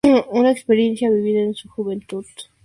[0.31, 2.53] Una experiencia vivida en su juventud le marcó aún más.